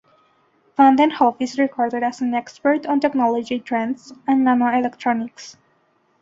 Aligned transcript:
Van 0.77 0.95
den 0.97 1.11
hove 1.11 1.39
is 1.39 1.59
regarded 1.59 2.01
as 2.01 2.21
an 2.21 2.33
expert 2.33 2.87
on 2.87 2.99
technology 2.99 3.59
trends 3.59 4.11
and 4.27 4.43
nano 4.43 4.65
electronics. 4.75 5.57